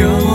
[0.00, 0.31] 영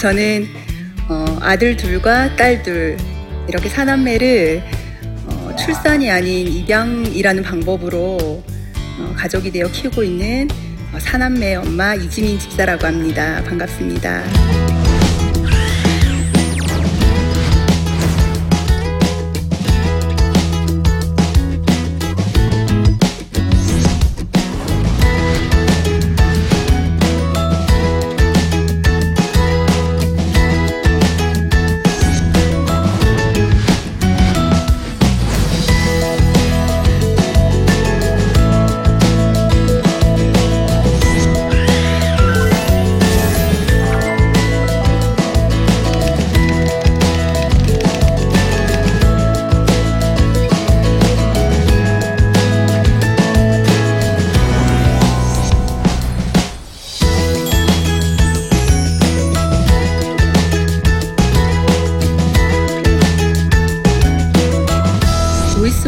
[0.00, 0.48] 저는
[1.10, 2.96] 어, 아들 둘과 딸 둘
[3.46, 4.62] 이렇게 사남매를
[5.26, 8.42] 어, 출산이 아닌 입양이라는 방법으로
[8.98, 10.48] 어, 가족이 되어 키우고 있는
[10.94, 13.42] 어, 사남매 엄마 이지민 집사라고 합니다.
[13.44, 14.79] 반갑습니다.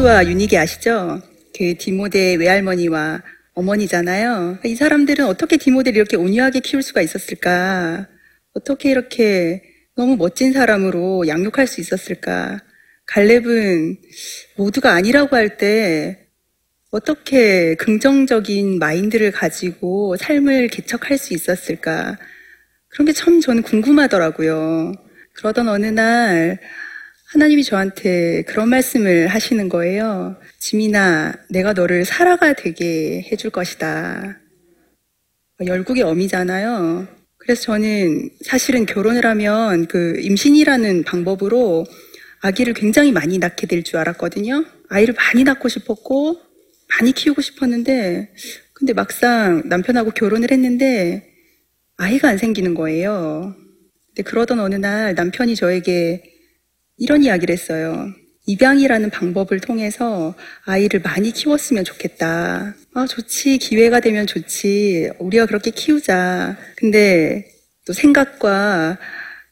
[0.03, 1.23] 루이스와 유닉이 아시죠?
[1.57, 3.23] 그 디모데 외할머니와
[3.55, 4.59] 어머니잖아요.
[4.65, 8.09] 이 사람들은 어떻게 디모데를 이렇게 온유하게 키울 수가 있었을까?
[8.53, 9.63] 어떻게 이렇게
[9.95, 12.61] 너무 멋진 사람으로 양육할 수 있었을까?
[13.07, 13.99] 갈렙은
[14.57, 16.27] 모두가 아니라고 할 때
[16.91, 22.19] 어떻게 긍정적인 마인드를 가지고 삶을 개척할 수 있었을까?
[22.89, 24.93] 그런 게 참 저는 궁금하더라고요.
[25.35, 26.59] 그러던 어느 날
[27.33, 30.37] 하나님이 저한테 그런 말씀을 하시는 거예요.
[30.59, 34.39] 지민아, 내가 너를 사라가 되게 해줄 것이다.
[35.65, 37.09] 열국의 어미잖아요.
[37.39, 41.87] 그래서 저는 사실은 결혼을 하면 그 임신이라는 방법으로
[42.43, 44.67] 아기를 굉장히 많이 낳게 될 줄 알았거든요.
[44.91, 46.39] 아이를 많이 낳고 싶었고,
[46.91, 48.35] 많이 키우고 싶었는데,
[48.75, 51.33] 근데 막상 남편하고 결혼을 했는데,
[51.97, 53.55] 아이가 안 생기는 거예요.
[54.09, 56.32] 근데 그러던 어느 날 남편이 저에게
[56.97, 58.13] 이런 이야기를 했어요.
[58.47, 62.75] 입양이라는 방법을 통해서 아이를 많이 키웠으면 좋겠다.
[62.95, 63.59] 아, 좋지.
[63.59, 65.11] 기회가 되면 좋지.
[65.19, 66.57] 우리가 그렇게 키우자.
[66.77, 67.47] 근데
[67.87, 68.99] 또 생각과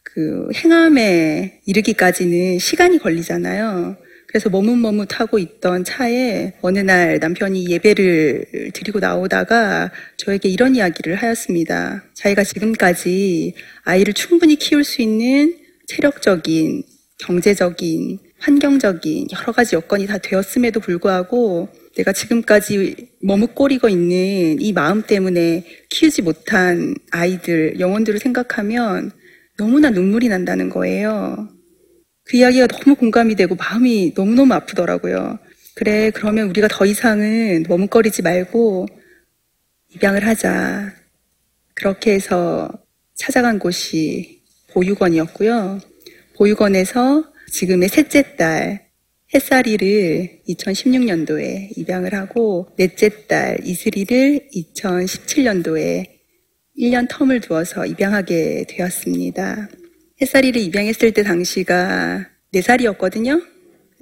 [0.02, 3.96] 그 행함에 이르기까지는 시간이 걸리잖아요.
[4.26, 12.04] 그래서 머뭇머뭇하고 있던 차에 어느 날 남편이 예배를 드리고 나오다가 저에게 이런 이야기를 하였습니다.
[12.14, 15.56] 자기가 지금까지 아이를 충분히 키울 수 있는
[15.88, 16.84] 체력적인
[17.20, 25.66] 경제적인, 환경적인 여러 가지 여건이 다 되었음에도 불구하고 내가 지금까지 머뭇거리고 있는 이 마음 때문에
[25.90, 29.12] 키우지 못한 아이들, 영혼들을 생각하면
[29.58, 31.48] 너무나 눈물이 난다는 거예요.
[32.24, 35.38] 그 이야기가 너무 공감이 되고 마음이 너무너무 아프더라고요.
[35.74, 38.86] 그래, 그러면 우리가 더 이상은 머뭇거리지 말고
[39.94, 40.94] 입양을 하자.
[41.74, 42.70] 그렇게 해서
[43.14, 44.42] 찾아간 곳이
[44.72, 45.80] 보육원이었고요.
[46.40, 48.86] 보육원에서 지금의 셋째 딸
[49.34, 56.06] 햇살이를 2016년도에 입양을 하고 넷째 딸 이슬이를 2017년도에
[56.78, 59.68] 1년 텀을 두어서 입양하게 되었습니다.
[60.22, 63.44] 햇살이를 입양했을 때 당시가 4살이었거든요.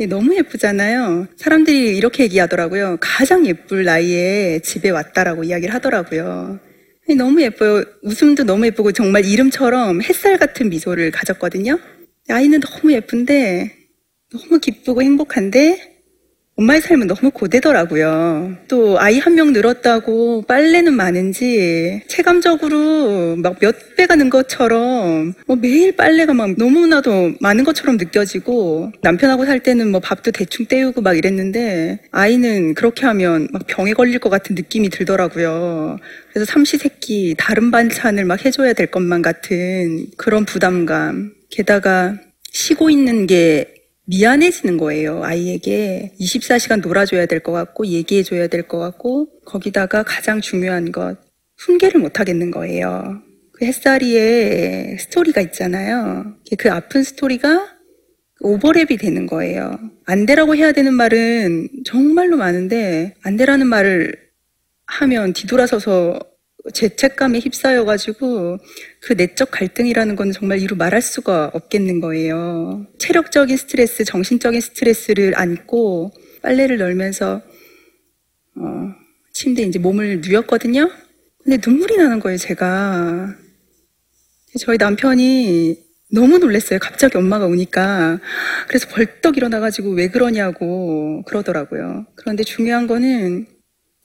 [0.08, 1.26] 너무 예쁘잖아요.
[1.36, 2.98] 사람들이 이렇게 얘기하더라고요.
[3.00, 6.60] 가장 예쁠 나이에 집에 왔다라고 이야기를 하더라고요.
[7.16, 7.82] 너무 예뻐요.
[8.02, 11.80] 웃음도 너무 예쁘고 정말 이름처럼 햇살 같은 미소를 가졌거든요.
[12.30, 13.74] 아이는 너무 예쁜데
[14.32, 15.94] 너무 기쁘고 행복한데
[16.56, 18.56] 엄마의 삶은 너무 고되더라고요.
[18.66, 25.94] 또 아이 한 명 늘었다고 빨래는 많은지 체감적으로 막 몇 배가 는 것처럼 뭐 매일
[25.94, 32.00] 빨래가 막 너무나도 많은 것처럼 느껴지고 남편하고 살 때는 뭐 밥도 대충 때우고 막 이랬는데
[32.10, 35.98] 아이는 그렇게 하면 막 병에 걸릴 것 같은 느낌이 들더라고요.
[36.32, 41.37] 그래서 삼시세끼 다른 반찬을 막 해줘야 될 것만 같은 그런 부담감.
[41.50, 42.18] 게다가
[42.52, 43.74] 쉬고 있는 게
[44.06, 46.12] 미안해지는 거예요, 아이에게.
[46.18, 51.18] 24시간 놀아줘야 될 것 같고, 얘기해줘야 될 것 같고, 거기다가 가장 중요한 것,
[51.58, 53.22] 훈계를 못 하겠는 거예요.
[53.52, 56.36] 그 햇살이의 스토리가 있잖아요.
[56.58, 57.76] 그 아픈 스토리가
[58.42, 59.78] 오버랩이 되는 거예요.
[60.06, 64.14] 안 되라고 해야 되는 말은 정말로 많은데, 안 되라는 말을
[64.86, 66.18] 하면 뒤돌아서서
[66.72, 68.58] 죄책감에 휩싸여가지고
[69.00, 72.86] 그 내적 갈등이라는 건 정말 이루 말할 수가 없겠는 거예요.
[72.98, 76.12] 체력적인 스트레스, 정신적인 스트레스를 안고
[76.42, 77.42] 빨래를 널면서
[78.56, 78.94] 어,
[79.32, 80.90] 침대에 이제 몸을 누웠거든요.
[81.44, 83.34] 근데 눈물이 나는 거예요, 제가.
[84.58, 86.78] 저희 남편이 너무 놀랐어요.
[86.78, 88.18] 갑자기 엄마가 오니까.
[88.66, 92.06] 그래서 벌떡 일어나가지고 왜 그러냐고 그러더라고요.
[92.16, 93.46] 그런데 중요한 거는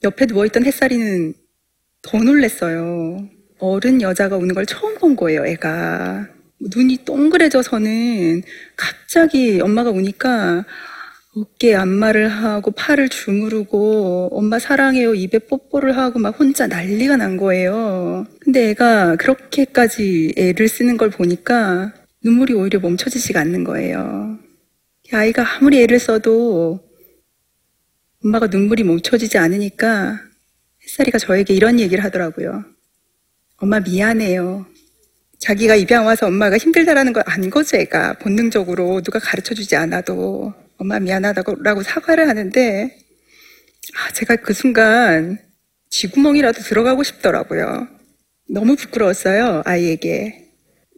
[0.02, 1.34] 옆에 누워있던 햇살이는
[2.04, 3.28] 더 놀랬어요.
[3.58, 6.28] 어른 여자가 우는 걸 처음 본 거예요, 애가.
[6.60, 8.42] 눈이 동그래져서는
[8.76, 10.64] 갑자기 엄마가 우니까
[11.36, 18.26] 어깨에 안마를 하고 팔을 주무르고 엄마 사랑해요 입에 뽀뽀를 하고 막 혼자 난리가 난 거예요.
[18.40, 21.92] 근데 애가 그렇게까지 애를 쓰는 걸 보니까
[22.22, 24.38] 눈물이 오히려 멈춰지지가 않는 거예요.
[25.12, 26.80] 아이가 아무리 애를 써도
[28.24, 30.20] 엄마가 눈물이 멈춰지지 않으니까
[30.84, 32.64] 햇살이가 저에게 이런 얘기를 하더라고요.
[33.58, 34.66] 엄마 미안해요.
[35.38, 38.14] 자기가 입양 와서 엄마가 힘들다라는 걸 안 거죠, 애가.
[38.14, 40.54] 본능적으로 누가 가르쳐 주지 않아도.
[40.78, 42.96] 엄마 미안하다고 사과를 하는데,
[43.96, 45.38] 아, 제가 그 순간
[45.90, 47.88] 쥐구멍이라도 들어가고 싶더라고요.
[48.50, 50.50] 너무 부끄러웠어요, 아이에게.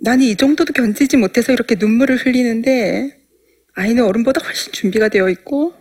[0.03, 3.19] 나는 이 정도도 견디지 못해서 이렇게 눈물을 흘리는데,
[3.75, 5.75] 아이는 어른보다 훨씬 준비가 되어 있고,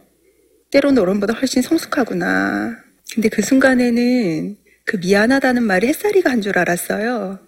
[0.72, 2.85] 때로는 어른보다 훨씬 성숙하구나.
[3.14, 7.40] 근데 그 순간에는 그 미안하다는 말이 햇살이가 한 줄 알았어요.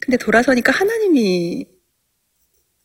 [0.00, 1.66] 근데 돌아서니까 하나님이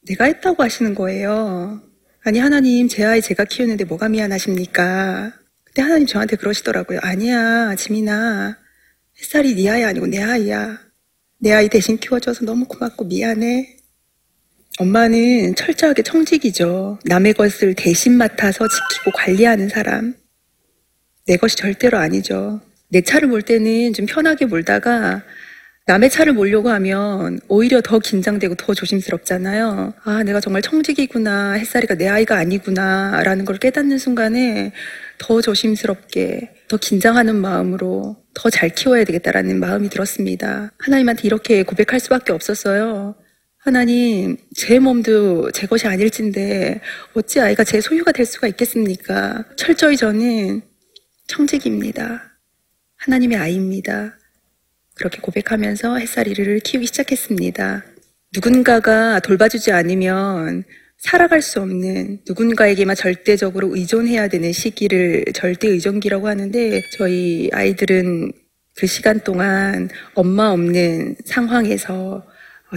[0.08, 1.82] 내가 했다고 하시는 거예요.
[2.24, 5.34] 아니, 하나님, 제 아이 제가 키우는데 뭐가 미안하십니까?
[5.64, 7.00] 근데 하나님 저한테 그러시더라고요.
[7.02, 8.58] 아니야, 지민아.
[9.20, 10.80] 햇살이 네 아이 아니고 내 아이야.
[11.40, 13.78] 내 아이 대신 키워줘서 너무 고맙고 미안해.
[14.80, 17.00] 엄마는 철저하게 청직이죠.
[17.06, 20.16] 남의 것을 대신 맡아서 지키고 관리하는 사람.
[21.28, 22.62] 내 것이 절대로 아니죠.
[22.90, 25.24] 내 차를 몰 때는 좀 편하게 몰다가
[25.88, 29.94] 남의 차를 몰려고 하면 오히려 더 긴장되고 더 조심스럽잖아요.
[30.04, 31.54] 아, 내가 정말 청직이구나.
[31.54, 33.22] 햇살이가 내 아이가 아니구나.
[33.24, 34.74] 라는 걸 깨닫는 순간에
[35.18, 40.72] 더 조심스럽게, 더 긴장하는 마음으로 더 잘 키워야 되겠다라는 마음이 들었습니다.
[40.78, 43.16] 하나님한테 이렇게 고백할 수밖에 없었어요.
[43.58, 46.82] 하나님, 제 몸도 제 것이 아닐진데
[47.14, 49.44] 어찌 아이가 제 소유가 될 수가 있겠습니까?
[49.56, 50.62] 철저히 저는
[51.28, 52.24] 청직입니다.
[52.96, 54.18] 하나님의 아이입니다.
[54.96, 57.84] 그렇게 고백하면서 햇살이를 키우기 시작했습니다.
[58.34, 60.64] 누군가가 돌봐주지 않으면
[60.98, 68.32] 살아갈 수 없는 누군가에게만 절대적으로 의존해야 되는 시기를 절대 의존기라고 하는데 저희 아이들은
[68.76, 72.26] 그 시간 동안 엄마 없는 상황에서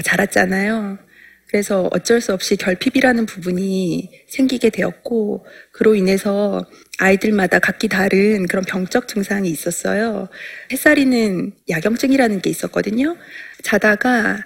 [0.04, 0.98] 자랐잖아요.
[1.50, 6.64] 그래서 어쩔 수 없이 결핍이라는 부분이 생기게 되었고, 그로 인해서
[7.00, 10.28] 아이들마다 각기 다른 그런 병적 증상이 있었어요.
[10.70, 13.16] 햇살이는 야경증이라는 게 있었거든요.
[13.64, 14.44] 자다가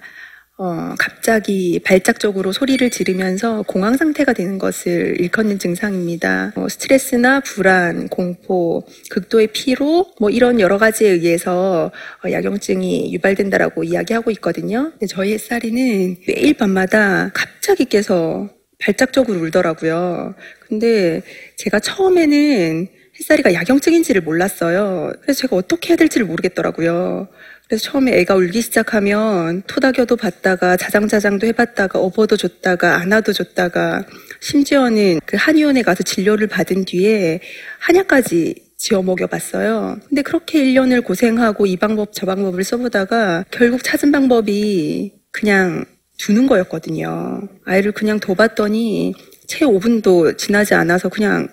[0.57, 6.53] 어, 갑자기 발작적으로 소리를 지르면서 공황 상태가 되는 것을 일컫는 증상입니다.
[6.55, 11.91] 어, 스트레스나 불안, 공포, 극도의 피로, 뭐 이런 여러 가지에 의해서
[12.23, 14.91] 어, 야경증이 유발된다라고 이야기하고 있거든요.
[14.91, 20.35] 근데 저희 햇살이는 매일 밤마다 갑자기 깨서 발작적으로 울더라고요.
[20.69, 21.21] 근데
[21.57, 22.87] 제가 처음에는
[23.19, 25.11] 햇살이가 야경증인지를 몰랐어요.
[25.21, 27.27] 그래서 제가 어떻게 해야 될지를 모르겠더라고요.
[27.67, 34.05] 그래서 처음에 애가 울기 시작하면 토닥여도 봤다가 자장자장도 해봤다가 업어도 줬다가 안아도 줬다가
[34.39, 37.39] 심지어는 그 한의원에 가서 진료를 받은 뒤에
[37.79, 39.97] 한약까지 지어 먹여봤어요.
[40.07, 45.85] 근데 그렇게 1년을 고생하고 이 방법 저 방법을 써보다가 결국 찾은 방법이 그냥
[46.19, 47.41] 두는 거였거든요.
[47.65, 49.15] 아이를 그냥 둬봤더니
[49.47, 51.47] 채 5분도 지나지 않아서 그냥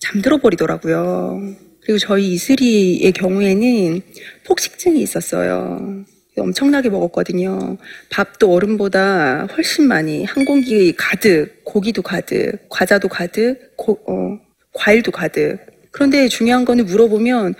[0.00, 1.40] 잠들어 버리더라고요.
[1.82, 4.00] 그리고 저희 이슬이의 경우에는
[4.46, 6.04] 폭식증이 있었어요.
[6.38, 7.76] 엄청나게 먹었거든요.
[8.10, 14.38] 밥도 어른보다 훨씬 많이 한 공기 가득, 고기도 가득, 과자도 가득, 고, 어,
[14.72, 15.58] 과일도 가득.
[15.90, 17.54] 그런데 중요한 거는 물어보면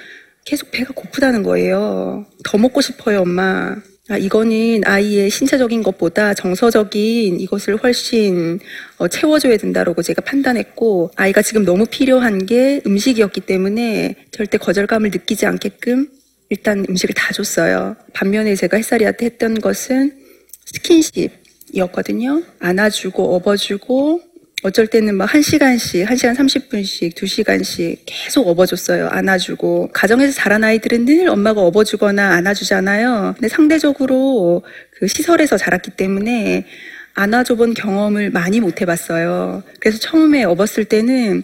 [0.44, 2.26] 계속 배가 고프다는 거예요.
[2.44, 3.76] 더 먹고 싶어요, 엄마.
[4.08, 8.58] 아, 이거는 아이의 신체적인 것보다 정서적인 이것을 훨씬
[8.98, 15.46] 어, 채워줘야 된다라고 제가 판단했고, 아이가 지금 너무 필요한 게 음식이었기 때문에 절대 거절감을 느끼지
[15.46, 16.08] 않게끔
[16.48, 17.94] 일단 음식을 다 줬어요.
[18.12, 20.18] 반면에 제가 햇살이한테 했던 것은
[20.66, 22.42] 스킨십이었거든요.
[22.58, 24.20] 안아주고, 업어주고,
[24.64, 29.08] 어쩔 때는 막 1시간씩, 1시간 30분씩, 2시간씩 계속 업어줬어요.
[29.08, 29.90] 안아주고.
[29.92, 33.34] 가정에서 자란 아이들은 늘 엄마가 업어주거나 안아주잖아요.
[33.34, 36.64] 근데 상대적으로 그 시설에서 자랐기 때문에
[37.14, 39.64] 안아줘본 경험을 많이 못 해봤어요.
[39.80, 41.42] 그래서 처음에 업었을 때는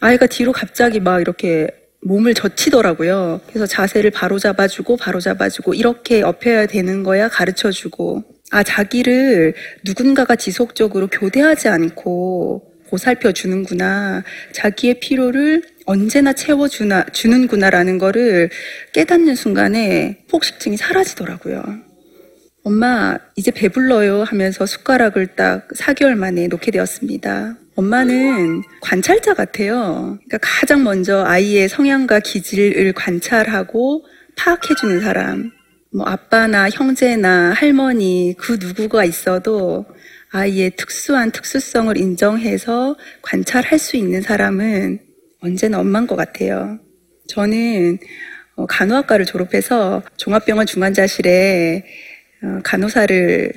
[0.00, 1.68] 아이가 뒤로 갑자기 막 이렇게
[2.02, 3.40] 몸을 젖히더라고요.
[3.48, 11.08] 그래서 자세를 바로 잡아주고 바로 잡아주고 이렇게 업혀야 되는 거야 가르쳐주고 아 자기를 누군가가 지속적으로
[11.08, 18.50] 교대하지 않고 보살펴 주는구나 자기의 필요를 언제나 채워주나 주는구나라는 거를
[18.92, 21.62] 깨닫는 순간에 폭식증이 사라지더라고요.
[22.64, 27.56] 엄마 이제 배불러요 하면서 숟가락을 딱 4개월 만에 놓게 되었습니다.
[27.76, 30.18] 엄마는 관찰자 같아요.
[30.26, 34.04] 그러니까 가장 먼저 아이의 성향과 기질을 관찰하고
[34.36, 35.52] 파악해주는 사람.
[35.90, 39.86] 뭐 아빠나 형제나 할머니 그 누구가 있어도
[40.30, 45.00] 아이의 특수한 특수성을 인정해서 관찰할 수 있는 사람은
[45.40, 46.78] 언제나 엄마인 것 같아요.
[47.28, 47.98] 저는
[48.56, 51.84] 어, 간호학과를 졸업해서 종합병원 중환자실에
[52.42, 53.52] 어, 간호사를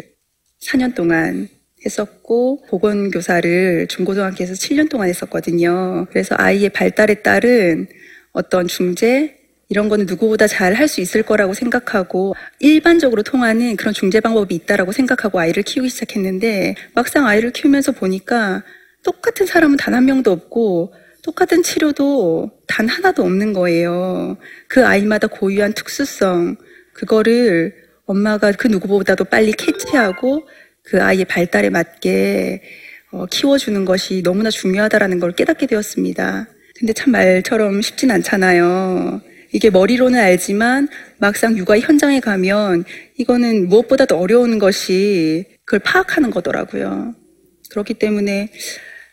[0.61, 1.50] 4년 동안
[1.85, 6.05] 했었고 보건교사를 중고등학교에서 7년 동안 했었거든요.
[6.09, 7.88] 그래서 아이의 발달에 따른
[8.31, 9.40] 어떤 중재
[9.71, 14.91] 이런 거는 누구보다 잘 할 수 있을 거라고 생각하고 일반적으로 통하는 그런 중재 방법이 있다라고
[14.91, 18.63] 생각하고 아이를 키우기 시작했는데 막상 아이를 키우면서 보니까
[19.03, 24.37] 똑같은 사람은 단 한 명도 없고 똑같은 치료도 단 하나도 없는 거예요.
[24.67, 26.57] 그 아이마다 고유한 특수성
[26.93, 27.73] 그거를
[28.05, 30.47] 엄마가 그 누구보다도 빨리 캐치하고
[30.83, 32.61] 그 아이의 발달에 맞게
[33.11, 36.47] 어, 키워주는 것이 너무나 중요하다라는 걸 깨닫게 되었습니다.
[36.77, 39.21] 근데 참 말처럼 쉽진 않잖아요.
[39.53, 42.86] 이게 머리로는 알지만 막상 육아 현장에 가면
[43.17, 47.13] 이거는 무엇보다도 어려운 것이 그걸 파악하는 거더라고요.
[47.70, 48.50] 그렇기 때문에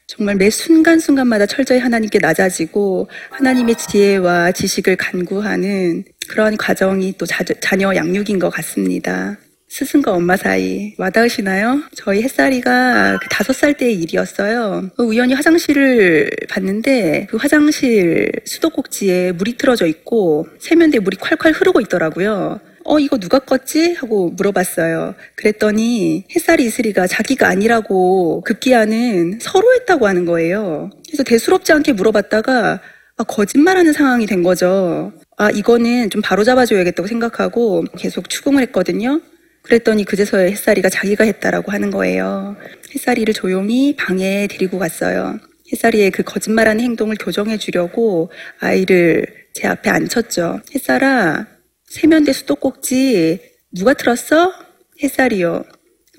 [0.06, 7.94] 정말 매 순간순간마다 철저히 하나님께 낮아지고 하나님의 지혜와 지식을 간구하는 그러한 과정이 또 자, 자녀
[7.94, 9.36] 양육인 것 같습니다.
[9.78, 11.80] 스승과 엄마 사이 와닿으시나요?
[11.94, 14.90] 저희 햇살이가 그 다섯 살 때의 일이었어요.
[14.98, 22.58] 우연히 화장실을 봤는데 그 화장실 수도꼭지에 물이 틀어져 있고 세면대에 물이 콸콸 흐르고 있더라고요.
[22.86, 23.94] 어, 이거 누가 껐지?
[23.98, 25.14] 하고 물어봤어요.
[25.36, 30.90] 그랬더니 햇살이 이슬이가 자기가 아니라고 급기야는 서로 했다고 하는 거예요.
[31.06, 32.80] 그래서 대수롭지 않게 물어봤다가
[33.16, 35.12] 아, 거짓말하는 상황이 된 거죠.
[35.36, 39.20] 아, 이거는 좀 바로 잡아줘야겠다고 생각하고 계속 추궁을 했거든요.
[39.68, 42.56] 그랬더니 그제서야 햇살이가 자기가 했다라고 하는 거예요.
[42.94, 45.38] 햇살이를 조용히 방에 데리고 갔어요.
[45.70, 50.62] 햇살이의 그 거짓말하는 행동을 교정해 주려고 아이를 제 앞에 앉혔죠.
[50.74, 51.46] 햇살아,
[51.84, 53.40] 세면대 수도꼭지
[53.72, 54.54] 누가 틀었어?
[55.02, 55.64] 햇살이요.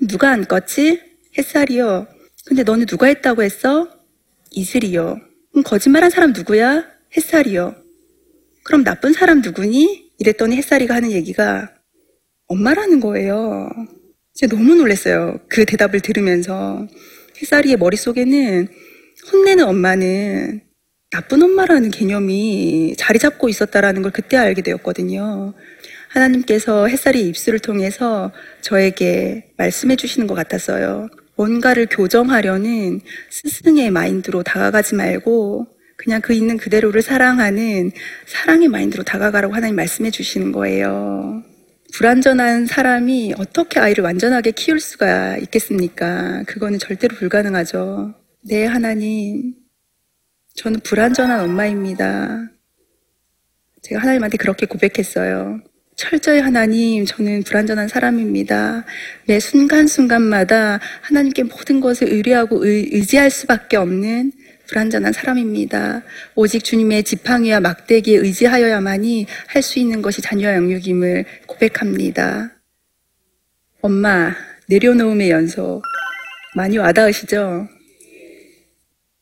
[0.02, 1.00] 누가 안 껐지?
[1.36, 2.06] 햇살이요.
[2.46, 3.88] 근데 너는 누가 했다고 했어?
[4.52, 5.18] 이슬이요.
[5.50, 6.84] 그럼 거짓말한 사람 누구야?
[7.16, 7.74] 햇살이요.
[8.62, 10.10] 그럼 나쁜 사람 누구니?
[10.18, 11.72] 이랬더니 햇살이가 하는 얘기가
[12.50, 13.70] 엄마라는 거예요.
[14.34, 15.38] 제가 너무 놀랐어요.
[15.48, 16.86] 그 대답을 들으면서.
[17.40, 18.68] 햇살이의 머릿속에는
[19.32, 20.60] 혼내는 엄마는
[21.10, 25.54] 나쁜 엄마라는 개념이 자리 잡고 있었다라는 걸 그때 알게 되었거든요.
[26.08, 31.08] 하나님께서 햇살이 입술을 통해서 저에게 말씀해 주시는 것 같았어요.
[31.36, 37.92] 뭔가를 교정하려는 스승의 마인드로 다가가지 말고 그냥 그 있는 그대로를 사랑하는
[38.26, 41.44] 사랑의 마인드로 다가가라고 하나님 말씀해 주시는 거예요.
[41.92, 46.42] 불완전한 사람이 어떻게 아이를 완전하게 키울 수가 있겠습니까?
[46.46, 48.14] 그거는 절대로 불가능하죠.
[48.42, 49.54] 네, 하나님.
[50.54, 52.48] 저는 불완전한 엄마입니다.
[53.82, 55.60] 제가 하나님한테 그렇게 고백했어요.
[55.96, 58.84] 철저히 하나님, 저는 불완전한 사람입니다.
[59.26, 64.32] 매 순간순간마다 하나님께 모든 것을 의뢰하고 의, 지할 수밖에 없는
[64.70, 66.02] 불완전한 사람입니다.
[66.36, 72.52] 오직 주님의 지팡이와 막대기에 의지하여야만이 할 수 있는 것이 자녀 양육임을 고백합니다.
[73.82, 74.34] 엄마,
[74.68, 75.82] 내려놓음의 연속.
[76.56, 77.68] 많이 와닿으시죠?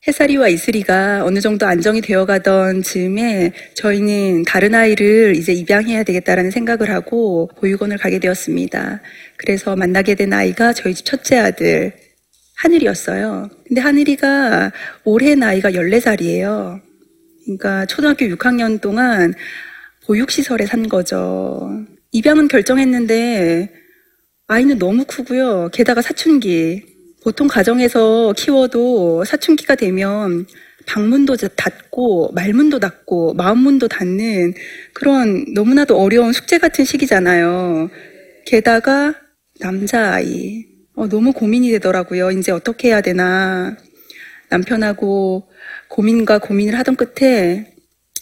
[0.06, 6.90] 해사리와 이슬이가 어느 정도 안정이 되어 가던 즈음에 저희는 다른 아이를 이제 입양해야 되겠다라는 생각을
[6.90, 9.00] 하고 보육원을 가게 되었습니다.
[9.36, 11.92] 그래서 만나게 된 아이가 저희 집 첫째 아들,
[12.58, 13.48] 하늘이었어요.
[13.66, 14.72] 근데 하늘이가
[15.04, 16.80] 올해 나이가 14살이에요.
[17.44, 19.32] 그러니까 초등학교 6학년 동안
[20.06, 21.70] 보육시설에 산 거죠.
[22.12, 23.72] 입양은 결정했는데
[24.48, 25.70] 아이는 너무 크고요.
[25.72, 26.84] 게다가 사춘기.
[27.22, 30.46] 보통 가정에서 키워도 사춘기가 되면
[30.86, 34.54] 방문도 닫고 말문도 닫고 마음문도 닫는
[34.94, 37.90] 그런 너무나도 어려운 숙제 같은 시기잖아요.
[38.46, 39.14] 게다가
[39.60, 40.77] 남자아이.
[40.98, 42.32] 어, 너무 고민이 되더라고요.
[42.32, 43.76] 이제 어떻게 해야 되나.
[44.48, 45.48] 남편하고
[45.86, 47.72] 고민과 고민을 하던 끝에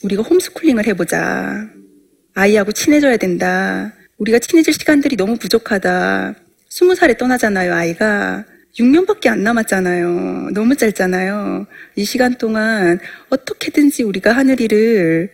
[0.03, 1.71] 우리가 홈스쿨링을 해보자.
[2.35, 3.95] 아이하고 친해져야 된다.
[4.19, 6.35] 우리가 친해질 시간들이 너무 부족하다.
[6.69, 8.45] 스무 살에 떠나잖아요, 아이가.
[8.79, 10.51] 6년밖에 안 남았잖아요.
[10.53, 11.67] 너무 짧잖아요.
[11.95, 12.99] 이 시간 동안
[13.31, 15.31] 어떻게든지 우리가 하늘이를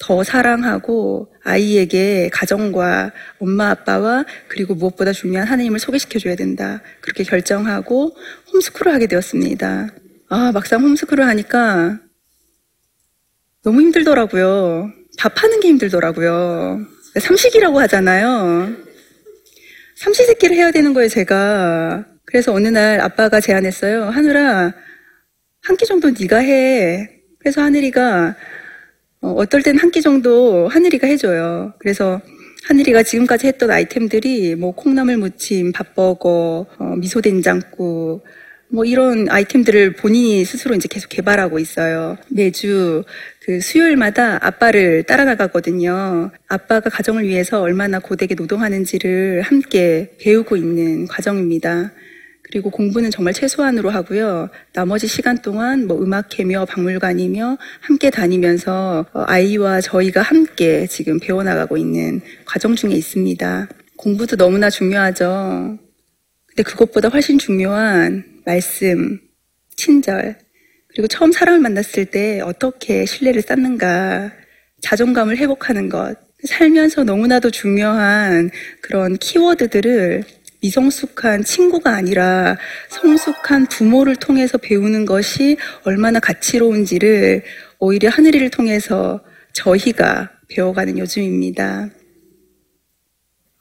[0.00, 6.82] 더 사랑하고 아이에게 가정과 엄마 아빠와 그리고 무엇보다 중요한 하느님을 소개시켜줘야 된다.
[7.02, 8.16] 그렇게 결정하고
[8.52, 9.88] 홈스쿨을 하게 되었습니다.
[10.30, 12.00] 아, 막상 홈스쿨을 하니까
[13.62, 14.90] 너무 힘들더라고요.
[15.18, 16.80] 밥하는 게 힘들더라고요.
[17.20, 18.74] 삼식이라고 하잖아요.
[19.96, 22.06] 삼시세끼를 해야 되는 거예요, 제가.
[22.24, 24.04] 그래서 어느 날 아빠가 제안했어요.
[24.04, 24.72] 하늘아,
[25.62, 27.10] 한 끼 정도 네가 해.
[27.38, 28.34] 그래서 하늘이가
[29.22, 31.74] 어, 떨 땐 한 끼 정도 하늘이가 해줘요.
[31.78, 32.20] 그래서
[32.68, 38.22] 하늘이가 지금까지 했던 아이템들이 뭐 콩나물 무침, 밥버거, 어, 미소된장국,
[38.72, 42.16] 뭐 이런 아이템들을 본인이 스스로 이제 계속 개발하고 있어요.
[42.30, 43.02] 매주
[43.42, 46.30] 그 수요일마다 아빠를 따라 나가거든요.
[46.48, 51.92] 아빠가 가정을 위해서 얼마나 고되게 노동하는지를 함께 배우고 있는 과정입니다.
[52.50, 54.48] 그리고 공부는 정말 최소한으로 하고요.
[54.72, 62.20] 나머지 시간 동안 뭐 음악회며 박물관이며 함께 다니면서 어, 아이와 저희가 함께 지금 배워나가고 있는
[62.44, 63.68] 과정 중에 있습니다.
[63.96, 65.78] 공부도 너무나 중요하죠.
[66.48, 69.20] 근데 그것보다 훨씬 중요한 말씀,
[69.76, 70.36] 친절,
[70.88, 74.32] 그리고 처음 사람을 만났을 때 어떻게 신뢰를 쌓는가,
[74.80, 80.24] 자존감을 회복하는 것, 살면서 너무나도 중요한 그런 키워드들을
[80.62, 82.56] 미성숙한 친구가 아니라
[82.88, 87.42] 성숙한 부모를 통해서 배우는 것이 얼마나 가치로운지를
[87.78, 91.90] 오히려 하늘이를 통해서 저희가 배워가는 요즘입니다.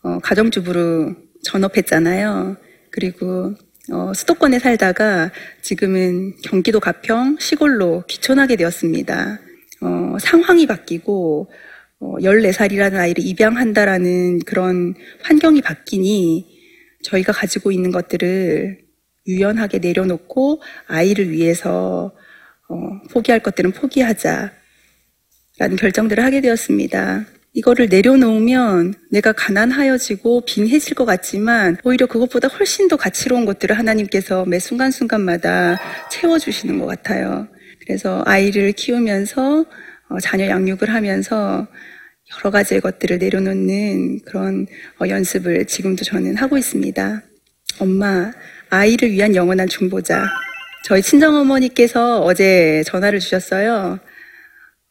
[0.04, 2.58] 어, 가정주부로 전업했잖아요.
[2.92, 3.56] 그리고
[3.92, 9.40] 어, 수도권에 살다가 지금은 경기도 가평 시골로 귀촌하게 되었습니다.
[9.82, 11.50] 어, 상황이 바뀌고
[12.02, 16.49] 어, 14살이라는 아이를 입양한다라는 그런 환경이 바뀌니
[17.04, 18.80] 저희가 가지고 있는 것들을
[19.28, 22.12] 유연하게 내려놓고 아이를 위해서
[22.68, 22.76] 어,
[23.12, 24.52] 포기할 것들은 포기하자라는
[25.78, 27.26] 결정들을 하게 되었습니다.
[27.54, 34.60] 이거를 내려놓으면 내가 가난하여지고 빈해질 것 같지만 오히려 그것보다 훨씬 더 가치로운 것들을 하나님께서 매
[34.60, 35.78] 순간순간마다
[36.12, 37.48] 채워주시는 것 같아요.
[37.82, 39.66] 그래서 아이를 키우면서
[40.10, 41.68] 어, 자녀 양육을 하면서
[42.38, 44.68] 여러 가지의 것들을 내려놓는 그런
[45.02, 47.24] 어, 연습을 지금도 저는 하고 있습니다.
[47.80, 48.32] 엄마,
[48.70, 50.26] 아이를 위한 영원한 중보자.
[50.86, 54.00] 저희 친정어머니께서 어제 전화를 주셨어요.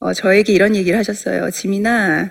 [0.01, 1.51] 어, 저에게 이런 얘기를 하셨어요.
[1.51, 2.31] 지민아,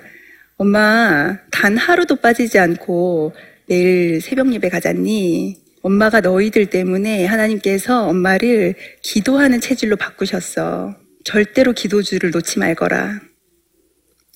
[0.58, 3.34] 엄마, 단 하루도 빠지지 않고
[3.68, 5.58] 내일 새벽 예배 가잖니?
[5.82, 10.96] 엄마가 너희들 때문에 하나님께서 엄마를 기도하는 체질로 바꾸셨어.
[11.24, 13.20] 절대로 기도주를 놓지 말거라.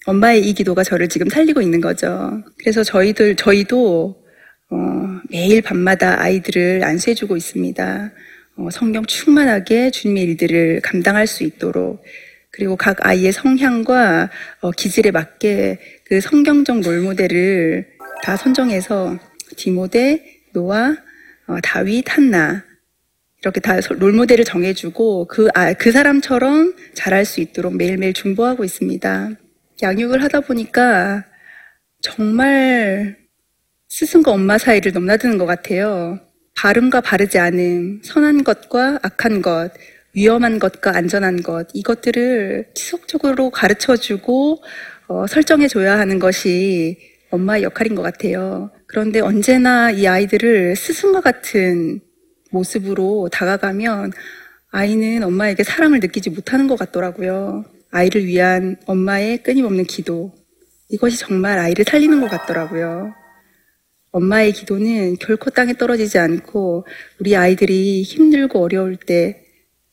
[0.06, 2.42] 엄마의 이 기도가 저를 지금 살리고 있는 거죠.
[2.58, 4.16] 그래서 저희들, 저희도,
[4.72, 8.12] 어, 매일 밤마다 아이들을 안수해주고 있습니다.
[8.58, 12.04] 어, 성경 충만하게 주님의 일들을 감당할 수 있도록
[12.52, 14.30] 그리고 각 아이의 성향과
[14.62, 17.88] 어, 기질에 맞게 그 성경적 롤모델을
[18.24, 19.18] 다 선정해서
[19.56, 20.96] 디모데, 노아,
[21.48, 22.64] 어, 다윗, 한나
[23.42, 29.32] 이렇게 다 롤모델을 정해주고 그, 아, 그 사람처럼 잘할 수 있도록 매일매일 중보하고 있습니다.
[29.82, 31.26] 양육을 하다 보니까
[32.02, 33.18] 정말
[33.88, 36.20] 스승과 엄마 사이를 넘나드는 것 같아요.
[36.56, 39.72] 바름과 바르지 않음, 선한 것과 악한 것,
[40.14, 44.62] 위험한 것과 안전한 것, 이것들을 지속적으로 가르쳐 주고,
[45.08, 46.98] 어, 설정해 줘야 하는 것이
[47.32, 48.72] 엄마의 역할인 것 같아요.
[48.88, 52.02] 그런데 언제나 이 아이들을 스승과 같은
[52.52, 54.12] 모습으로 다가가면
[54.70, 57.66] 아이는 엄마에게 사랑을 느끼지 못하는 것 같더라고요.
[57.92, 60.34] 아이를 위한 엄마의 끊임없는 기도.
[60.90, 63.14] 이것이 정말 아이를 살리는 것 같더라고요.
[64.12, 66.86] 엄마의 기도는 결코 땅에 떨어지지 않고
[67.20, 69.46] 우리 아이들이 힘들고 어려울 때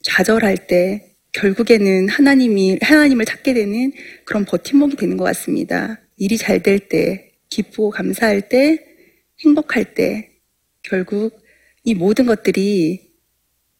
[0.02, 3.92] 좌절할 때 결국에는 하나님이, 하나님을 찾게 되는
[4.24, 6.00] 그런 버팀목이 되는 것 같습니다.
[6.16, 8.84] 일이 잘 될 때, 기쁘고 감사할 때,
[9.44, 10.30] 행복할 때,
[10.82, 11.38] 결국
[11.84, 13.12] 이 모든 것들이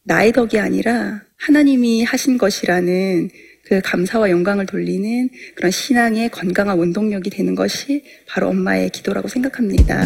[0.03, 3.29] 나의 덕이 아니라 하나님이 하신 것이라는
[3.69, 10.05] 그 감사와 영광을 돌리는 그런 신앙의 건강한 원동력이 되는 것이 바로 엄마의 기도라고 생각합니다.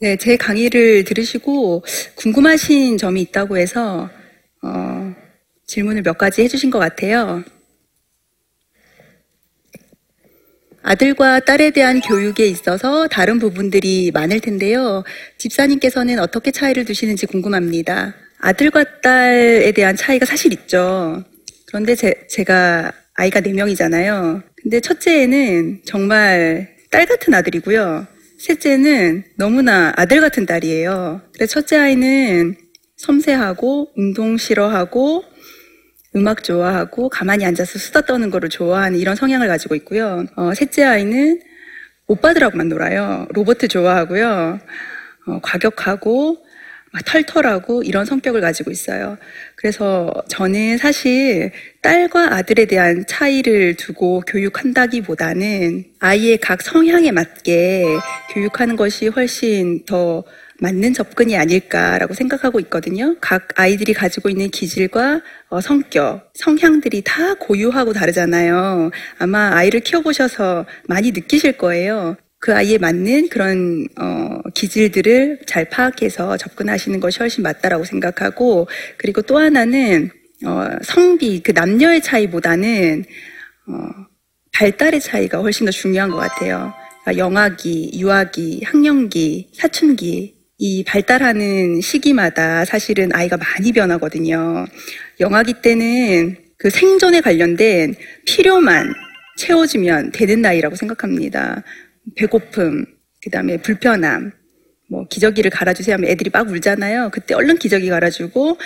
[0.00, 1.84] 네, 제 강의를 들으시고
[2.14, 4.08] 궁금하신 점이 있다고 해서
[4.62, 5.14] 어,
[5.66, 7.42] 질문을 몇 가지 해주신 것 같아요.
[10.82, 15.02] 아들과 딸에 대한 교육에 있어서 다른 부분들이 많을 텐데요.
[15.36, 18.14] 집사님께서는 어떻게 차이를 두시는지 궁금합니다.
[18.38, 21.24] 아들과 딸에 대한 차이가 사실 있죠.
[21.66, 24.44] 그런데 제, 제가 아이가 4명이잖아요.
[24.62, 28.06] 근데 첫째는 정말 딸 같은 아들이고요.
[28.38, 31.22] 셋째는 너무나 아들 같은 딸이에요.
[31.34, 32.56] 그래서 첫째 아이는
[32.96, 35.24] 섬세하고 운동 싫어하고
[36.16, 40.24] 음악 좋아하고 가만히 앉아서 수다 떠는 거를 좋아하는 이런 성향을 가지고 있고요.
[40.36, 41.40] 어, 셋째 아이는
[42.06, 43.26] 오빠들하고만 놀아요.
[43.34, 44.58] 로버트 좋아하고요.
[45.26, 46.47] 어, 과격하고 막
[47.04, 49.18] 털털하고 이런 성격을 가지고 있어요.
[49.56, 57.84] 그래서 저는 사실 딸과 아들에 대한 차이를 두고 교육한다기보다는 아이의 각 성향에 맞게
[58.32, 60.24] 교육하는 것이 훨씬 더
[60.60, 63.16] 맞는 접근이 아닐까라고 생각하고 있거든요.
[63.20, 65.20] 각 아이들이 가지고 있는 기질과
[65.50, 68.90] 어, 성격, 성향들이 다 고유하고 다르잖아요.
[69.18, 72.16] 아마 아이를 키워보셔서 많이 느끼실 거예요.
[72.40, 79.38] 그 아이에 맞는 그런 어, 기질들을 잘 파악해서 접근하시는 것이 훨씬 맞다라고 생각하고 그리고 또
[79.38, 80.10] 하나는
[80.46, 83.04] 어, 성비 그 남녀의 차이보다는
[83.66, 84.08] 어,
[84.52, 86.72] 발달의 차이가 훨씬 더 중요한 것 같아요.
[87.02, 94.66] 그러니까 영아기, 유아기, 학령기, 사춘기 이 발달하는 시기마다 사실은 아이가 많이 변하거든요.
[95.20, 97.94] 영아기 때는 그 생존에 관련된
[98.26, 98.92] 필요만
[99.36, 101.62] 채워주면 되는 나이라고 생각합니다.
[102.16, 102.84] 배고픔,
[103.22, 104.32] 그 다음에 불편함,
[104.88, 107.10] 뭐 기저귀를 갈아주세요 하면 애들이 막 울잖아요.
[107.12, 108.58] 그때 얼른 기저귀 갈아주고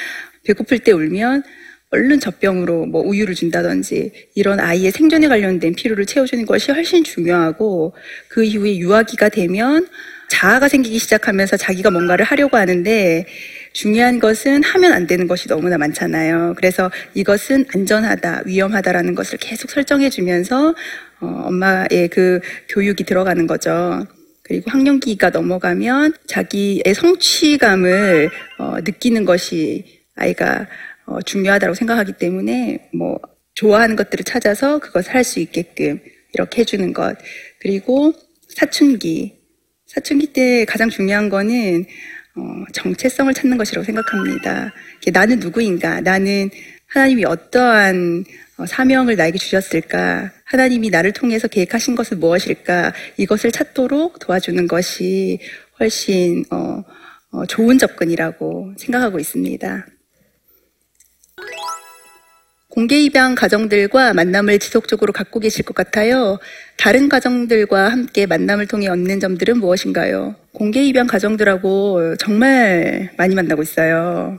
[0.44, 1.42] 배고플 때 울면
[1.90, 7.94] 얼른 젖병으로 뭐 우유를 준다든지 이런 아이의 생존에 관련된 필요를 채워주는 것이 훨씬 중요하고
[8.28, 9.86] 그 이후에 유아기가 되면
[10.30, 13.26] 자아가 생기기 시작하면서 자기가 뭔가를 하려고 하는데
[13.72, 16.54] 중요한 것은 하면 안 되는 것이 너무나 많잖아요.
[16.56, 20.74] 그래서 이것은 안전하다, 위험하다라는 것을 계속 설정해 주면서
[21.20, 24.06] 어, 엄마의 그 교육이 들어가는 거죠.
[24.42, 30.66] 그리고 학령기가 넘어가면 자기의 성취감을 어, 느끼는 것이 아이가
[31.06, 33.18] 어, 중요하다고 생각하기 때문에 뭐
[33.54, 36.00] 좋아하는 것들을 찾아서 그것을 할 수 있게끔
[36.34, 37.16] 이렇게 해주는 것.
[37.60, 38.12] 그리고
[38.48, 39.38] 사춘기.
[39.86, 41.84] 사춘기 때 가장 중요한 거는
[42.36, 44.72] 어, 정체성을 찾는 것이라고 생각합니다.
[45.12, 46.00] 나는 누구인가?
[46.00, 46.50] 나는
[46.86, 48.24] 하나님이 어떠한
[48.58, 50.30] 어, 사명을 나에게 주셨을까?
[50.44, 52.92] 하나님이 나를 통해서 계획하신 것은 무엇일까?
[53.16, 55.38] 이것을 찾도록 도와주는 것이
[55.80, 56.82] 훨씬 어,
[57.32, 59.86] 어, 좋은 접근이라고 생각하고 있습니다.
[62.72, 66.38] 공개 입양 가정들과 만남을 지속적으로 갖고 계실 것 같아요.
[66.78, 70.36] 다른 가정들과 함께 만남을 통해 얻는 점들은 무엇인가요?
[70.54, 74.38] 공개 입양 가정들하고 정말 많이 만나고 있어요.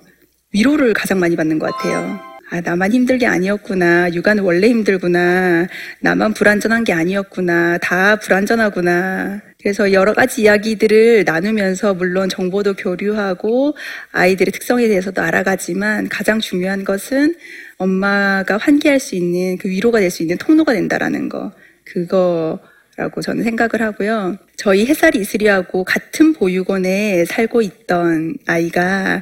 [0.51, 2.19] 위로를 가장 많이 받는 것 같아요.
[2.49, 4.11] 아, 나만 힘들 게 아니었구나.
[4.13, 5.67] 육아는 원래 힘들구나.
[6.01, 7.77] 나만 불안전한 게 아니었구나.
[7.79, 9.41] 다 불안전하구나.
[9.61, 13.75] 그래서 여러 가지 이야기들을 나누면서 물론 정보도 교류하고
[14.11, 17.35] 아이들의 특성에 대해서도 알아가지만 가장 중요한 것은
[17.83, 21.51] 엄마가 환기할 수 있는 그 위로가 될 수 있는 통로가 된다라는 거.
[21.85, 24.37] 그거라고 저는 생각을 하고요.
[24.57, 29.21] 저희 햇살이 이슬이하고 같은 보육원에 살고 있던 아이가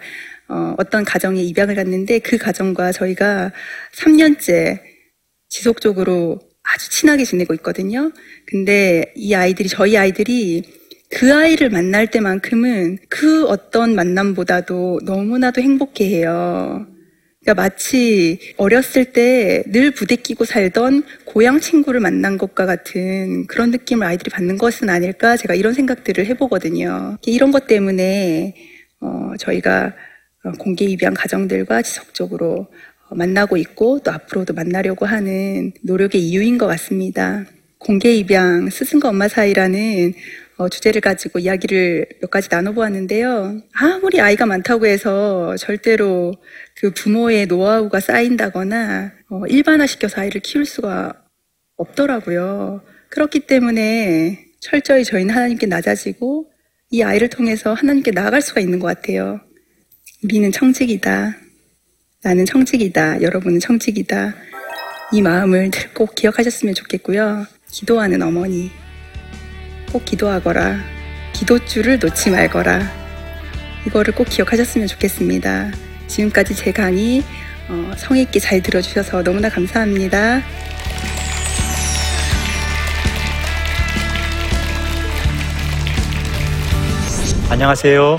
[0.50, 3.52] 어, 어떤 가정에 입양을 갔는데 그 가정과 저희가
[3.95, 4.82] 3년째
[5.50, 8.12] 지속적으로 아주 친하게 지내고 있거든요.
[8.45, 10.63] 근데 이 아이들이, 저희 아이들이
[11.10, 16.88] 그 아이를 만날 때만큼은 그 어떤 만남보다도 너무나도 행복해 해요.
[17.44, 24.30] 그러니까 마치 어렸을 때 늘 부대끼고 살던 고향 친구를 만난 것과 같은 그런 느낌을 아이들이
[24.30, 27.18] 받는 것은 아닐까 제가 이런 생각들을 해보거든요.
[27.26, 28.56] 이런 것 때문에
[29.00, 29.94] 어, 저희가
[30.60, 32.68] 공개 입양 가정들과 지속적으로
[33.10, 37.46] 만나고 있고 또 앞으로도 만나려고 하는 노력의 이유인 것 같습니다.
[37.80, 40.14] 공개 입양 스승과 엄마 사이라는
[40.51, 43.62] 어, 주제를 가지고 이야기를 몇 가지 나눠보았는데요.
[43.74, 46.34] 아무리 아이가 많다고 해서 절대로
[46.76, 51.13] 그 부모의 노하우가 쌓인다거나 어, 일반화시켜서 아이를 키울 수가
[51.78, 52.82] 없더라고요.
[53.10, 56.52] 그렇기 때문에 철저히 저희는 하나님께 낮아지고
[56.89, 59.39] 이 아이를 통해서 하나님께 나아갈 수가 있는 것 같아요.
[60.24, 61.38] 우리는 청직이다.
[62.24, 63.21] 나는 청직이다.
[63.21, 64.36] 여러분은 청직이다.
[65.13, 67.45] 이 마음을 꼭 기억하셨으면 좋겠고요.
[67.71, 68.69] 기도하는 어머니.
[69.92, 70.78] 꼭 기도하거라.
[71.34, 72.82] 기도줄을 놓지 말거라.
[73.86, 75.72] 이거를 꼭 기억하셨으면 좋겠습니다.
[76.08, 77.24] 지금까지 제 강의
[77.68, 80.42] 어, 성의 있게 잘 들어주셔서 너무나 감사합니다.
[87.50, 88.18] 안녕하세요.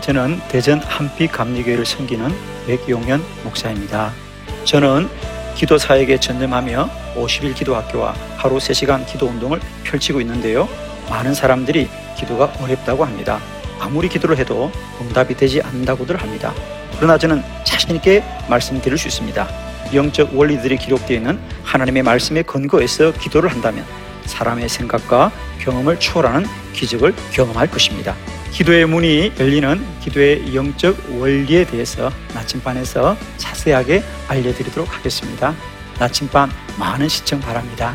[0.00, 2.30] 저는 대전 한빛 감리교회를 섬기는
[2.66, 4.12] 백용현 목사입니다.
[4.64, 5.08] 저는
[5.56, 10.68] 기도 사역에 전념하며 50일 기도학교와 하루 3시간 기도 운동을 펼치고 있는데요.
[11.10, 13.38] 많은 사람들이 기도가 어렵다고 합니다.
[13.78, 14.70] 아무리 기도를 해도
[15.00, 16.54] 응답이 되지 않는다고들 합니다.
[16.96, 19.48] 그러나 저는 자신 있게 말씀드릴 수 있습니다.
[19.92, 23.84] 영적 원리들이 기록되어 있는 하나님의 말씀에 근거해서 기도를 한다면
[24.26, 28.14] 사람의 생각과 경험을 초월하는 기적을 경험할 것입니다.
[28.52, 35.54] 기도의 문이 열리는 기도의 영적 원리에 대해서 나침반에서 자세하게 알려드리도록 하겠습니다.
[35.98, 37.94] 나침반 많은 시청 바랍니다.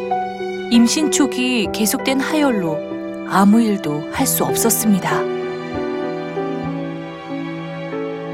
[0.71, 2.77] 임신 초기 계속된 하혈로
[3.29, 5.19] 아무 일도 할 수 없었습니다.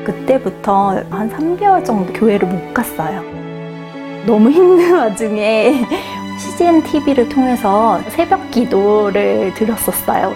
[0.04, 3.24] 그때부터 한 3개월 정도 교회를 못 갔어요.
[4.28, 5.84] 너무 힘든 와중에
[6.40, 10.36] CGN TV를 통해서 새벽 기도를 드렸었어요.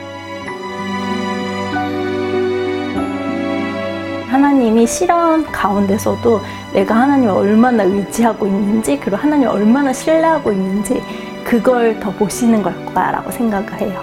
[4.42, 6.42] 하나님이 실험 가운데서도
[6.74, 11.00] 내가 하나님을 얼마나 의지하고 있는지, 그리고 하나님을 얼마나 신뢰하고 있는지,
[11.44, 14.02] 그걸 더 보시는 걸 거야라고 생각을 해요.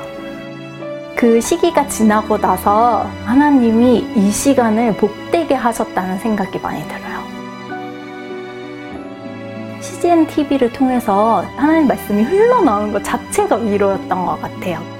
[1.17, 7.19] 그 시기가 지나고 나서 하나님이 이 시간을 복되게 하셨다는 생각이 많이 들어요.
[9.81, 14.98] CGN TV를 통해서 하나님 말씀이 흘러나오는 것 자체가 위로였던 것 같아요.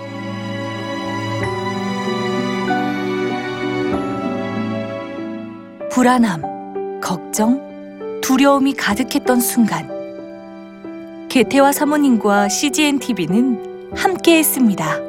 [5.99, 9.91] 불안함, 걱정, 두려움이 가득했던 순간
[11.29, 15.08] 개태와 사모님과 CGN TV는 함께 했습니다.